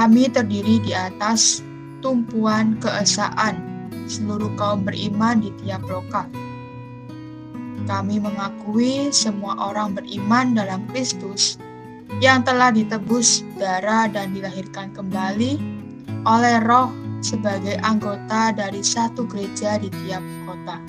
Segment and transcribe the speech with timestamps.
[0.00, 1.60] kami terdiri di atas
[2.00, 3.60] tumpuan keesaan
[4.08, 6.24] seluruh kaum beriman di tiap lokal.
[7.84, 11.60] Kami mengakui semua orang beriman dalam Kristus
[12.24, 15.60] yang telah ditebus darah dan dilahirkan kembali
[16.24, 16.88] oleh roh
[17.20, 20.80] sebagai anggota dari satu gereja di tiap kota.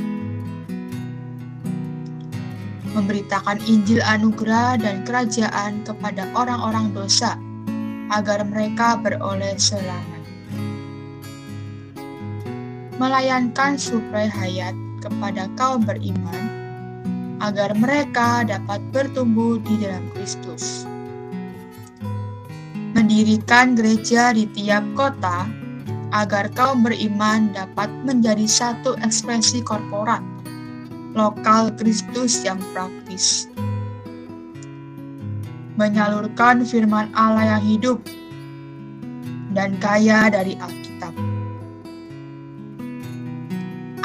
[2.96, 7.36] Memberitakan Injil anugerah dan kerajaan kepada orang-orang dosa
[8.12, 10.22] agar mereka beroleh selamat.
[13.00, 16.46] Melayankan suplai hayat kepada kaum beriman,
[17.42, 20.86] agar mereka dapat bertumbuh di dalam Kristus.
[22.94, 25.50] Mendirikan gereja di tiap kota,
[26.14, 30.22] agar kaum beriman dapat menjadi satu ekspresi korporat,
[31.18, 33.50] lokal Kristus yang praktis
[35.82, 37.98] menyalurkan firman Allah yang hidup
[39.58, 41.10] dan kaya dari Alkitab.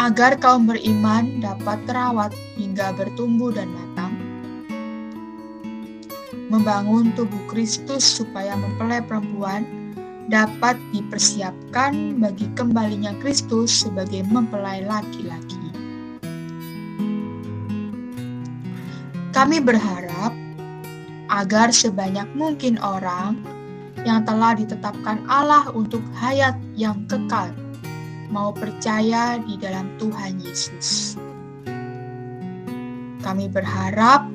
[0.01, 4.17] Agar kaum beriman dapat terawat hingga bertumbuh dan matang,
[6.49, 9.69] membangun tubuh Kristus supaya mempelai perempuan
[10.33, 15.61] dapat dipersiapkan bagi kembalinya Kristus sebagai mempelai laki-laki.
[19.37, 20.46] Kami berharap
[21.33, 23.41] agar sebanyak mungkin orang
[24.07, 27.51] yang telah ditetapkan Allah untuk hayat yang kekal
[28.31, 31.19] mau percaya di dalam Tuhan Yesus.
[33.23, 34.31] Kami berharap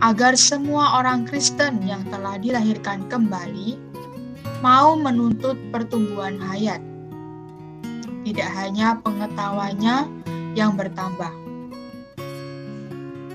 [0.00, 3.76] agar semua orang Kristen yang telah dilahirkan kembali
[4.62, 6.78] mau menuntut pertumbuhan hayat,
[8.22, 9.96] tidak hanya pengetahuannya
[10.54, 11.32] yang bertambah.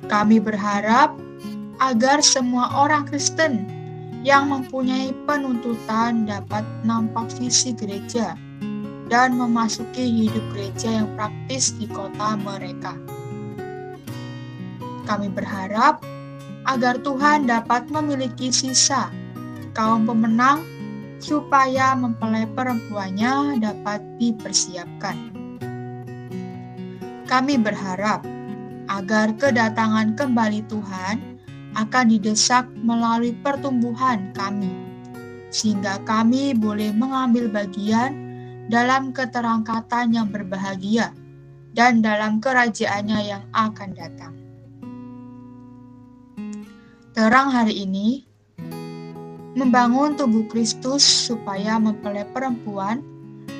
[0.05, 1.17] Kami berharap
[1.83, 3.67] agar semua orang Kristen
[4.25, 8.33] yang mempunyai penuntutan dapat nampak visi gereja
[9.05, 12.97] dan memasuki hidup gereja yang praktis di kota mereka.
[15.05, 16.01] Kami berharap
[16.65, 19.13] agar Tuhan dapat memiliki sisa
[19.77, 20.65] kaum pemenang
[21.21, 25.17] supaya mempelai perempuannya dapat dipersiapkan.
[27.29, 28.25] Kami berharap
[28.89, 31.34] agar kedatangan kembali Tuhan
[31.75, 34.71] akan didesak melalui pertumbuhan kami,
[35.51, 38.15] sehingga kami boleh mengambil bagian
[38.71, 41.13] dalam keterangkatan yang berbahagia
[41.75, 44.33] dan dalam kerajaannya yang akan datang.
[47.15, 48.27] Terang hari ini
[49.55, 52.99] membangun tubuh Kristus supaya mempelai perempuan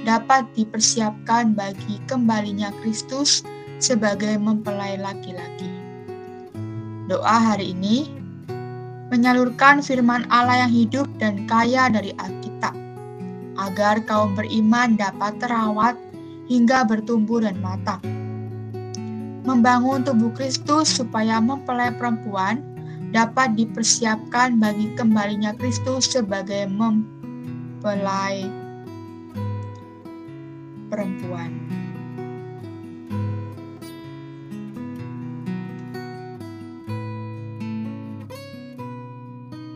[0.04, 3.44] dapat dipersiapkan bagi kembalinya Kristus
[3.80, 5.75] sebagai mempelai laki-laki.
[7.06, 8.10] Doa hari ini
[9.14, 12.74] menyalurkan firman Allah yang hidup dan kaya dari Alkitab,
[13.62, 15.94] agar kaum beriman dapat terawat
[16.50, 18.02] hingga bertumbuh dan matang.
[19.46, 22.66] Membangun tubuh Kristus supaya mempelai perempuan
[23.14, 28.50] dapat dipersiapkan bagi kembalinya Kristus sebagai mempelai
[30.90, 31.54] perempuan.